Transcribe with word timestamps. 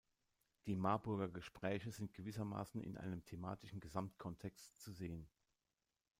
Die 0.65 0.75
Marburger 0.75 1.29
Gespräche 1.29 1.91
sind 1.91 2.15
gewissermaßen 2.15 2.81
in 2.81 2.97
einem 2.97 3.23
thematischen 3.23 3.79
Gesamtkontext 3.79 4.81
zusehen. 4.81 5.29